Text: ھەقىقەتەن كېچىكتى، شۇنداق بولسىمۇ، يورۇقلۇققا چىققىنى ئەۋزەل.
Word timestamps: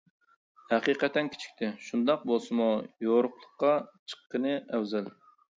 ھەقىقەتەن 0.71 1.29
كېچىكتى، 1.35 1.69
شۇنداق 1.89 2.25
بولسىمۇ، 2.31 2.71
يورۇقلۇققا 3.09 3.77
چىققىنى 4.15 4.57
ئەۋزەل. 4.65 5.17